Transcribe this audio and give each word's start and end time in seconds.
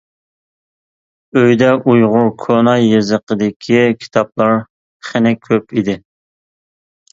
ئۆيدە 1.41 1.67
ئۇيغۇر 1.91 2.31
كونا 2.45 2.73
يېزىقىدىكى 2.85 3.85
كىتابلار 4.01 4.59
خېنە 5.11 5.37
كۆپ 5.47 5.79
ئىدى. 5.81 5.99